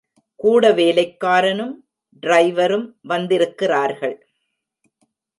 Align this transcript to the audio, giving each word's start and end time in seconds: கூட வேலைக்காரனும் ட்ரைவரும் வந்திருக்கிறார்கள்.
கூட 0.35 0.71
வேலைக்காரனும் 0.71 1.73
ட்ரைவரும் 2.23 2.87
வந்திருக்கிறார்கள். 3.01 4.15